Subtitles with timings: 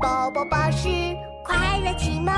[0.00, 0.88] 宝宝巴士
[1.44, 2.32] 快乐启蒙。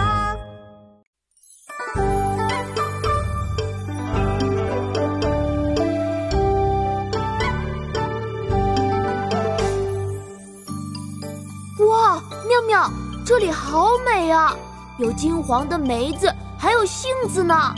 [11.87, 12.91] 哇，妙妙，
[13.27, 14.57] 这里好美啊！
[14.99, 17.75] 有金黄的梅子，还有杏子呢。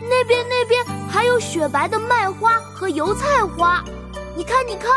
[0.00, 3.84] 那边那边还有雪白的麦花和油菜花。
[4.34, 4.90] 你看，你看，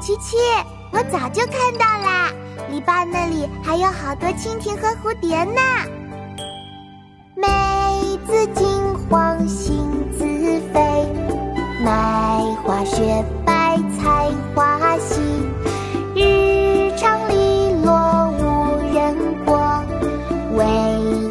[0.00, 0.36] 琪琪，
[0.90, 2.07] 我早就看到啦。
[2.70, 5.60] 篱笆那里还有好多蜻蜓和蝴蝶呢。
[7.34, 7.46] 梅
[8.26, 8.66] 子金
[9.08, 9.76] 黄，杏
[10.12, 10.24] 子
[10.72, 11.06] 肥，
[11.84, 15.20] 麦花雪白，菜花稀。
[16.14, 19.82] 日长篱落无人过，
[20.56, 20.64] 惟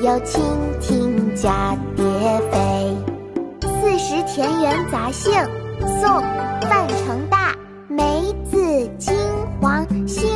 [0.04, 0.40] 有蜻
[0.80, 2.06] 蜓蛱蝶
[2.52, 2.96] 飞。
[3.62, 5.34] 四时田园杂兴，
[6.02, 6.10] 宋·
[6.70, 7.54] 范成大。
[7.90, 9.16] 梅子金
[9.60, 10.27] 黄杏，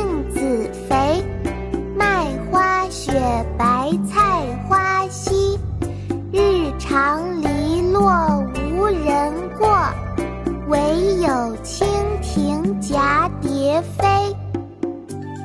[11.22, 11.28] 有
[11.62, 11.86] 蜻
[12.20, 14.04] 蜓蛱蝶飞。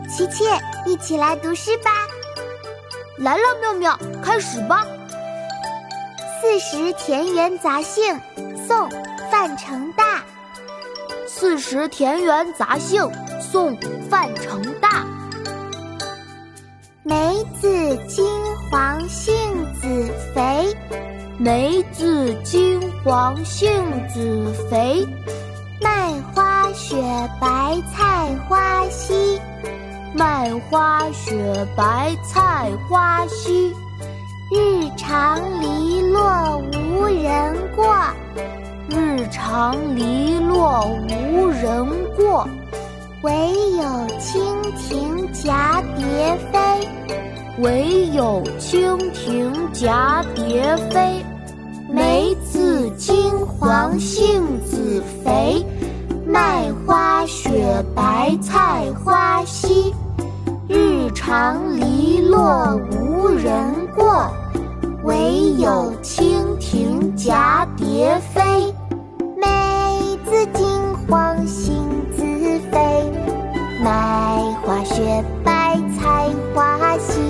[0.09, 0.43] 琪琪，
[0.87, 1.91] 一起来读诗吧！
[3.19, 4.83] 来了，妙妙，开始吧。
[6.41, 8.15] 《四时田园杂兴》
[8.67, 8.89] 宋·
[9.29, 10.17] 范成大。
[11.27, 13.03] 《四时田园杂兴》
[13.39, 13.77] 宋·
[14.09, 15.05] 范成大。
[17.03, 18.25] 梅子金
[18.71, 19.35] 黄，杏
[19.79, 20.75] 子肥。
[21.37, 23.69] 梅子金黄，杏
[24.07, 25.05] 子肥。
[26.89, 26.95] 雪
[27.37, 29.37] 白，菜花稀。
[30.15, 33.73] 麦花雪白，菜花稀。
[34.49, 37.93] 日长篱落无人过。
[38.87, 42.47] 日长篱落无人过。
[43.21, 43.83] 惟有
[44.17, 44.39] 蜻
[44.77, 46.87] 蜓蛱蝶飞。
[47.57, 51.21] 惟有蜻蜓蛱蝶飞。
[51.89, 54.76] 梅子金黄，杏子
[57.95, 59.93] 白，菜花稀。
[60.67, 64.29] 日长篱落无人过，
[65.03, 68.41] 惟有蜻蜓蛱蝶飞。
[69.37, 70.67] 梅子金
[71.07, 71.75] 黄，杏
[72.11, 72.23] 子
[72.71, 73.11] 肥。
[73.81, 77.21] 麦花雪白，菜花稀。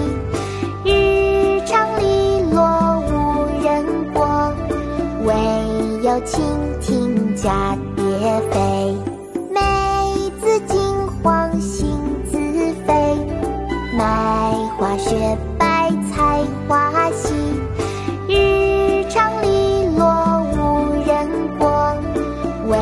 [0.84, 4.52] 日长篱落无人过，
[5.26, 5.34] 惟
[6.04, 6.42] 有蜻
[6.82, 9.17] 蜓蛱蝶飞。
[11.60, 11.90] 心
[12.30, 12.38] 自
[12.86, 12.94] 飞，
[13.98, 17.34] 麦花雪白，菜花稀。
[18.28, 21.96] 日长篱落无人过，
[22.68, 22.78] 惟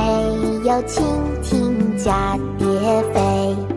[0.63, 1.03] 有蜻
[1.41, 2.67] 蜓蛱蝶
[3.13, 3.74] 飞。